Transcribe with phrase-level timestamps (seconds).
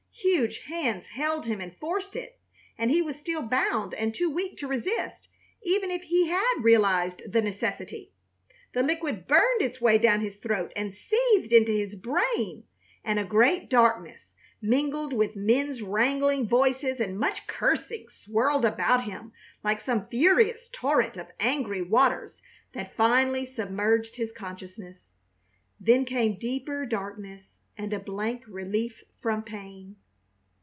[0.33, 2.39] Huge hands held him and forced it,
[2.77, 5.27] and he was still bound and too weak to resist,
[5.63, 8.13] even if he had realized the necessity.
[8.73, 12.63] The liquid burned its way down his throat and seethed into his brain,
[13.03, 19.33] and a great darkness, mingled with men's wrangling voices and much cursing, swirled about him
[19.63, 22.41] like some furious torrent of angry waters
[22.73, 25.09] that finally submerged his consciousness.
[25.79, 29.97] Then came deeper darkness and a blank relief from pain.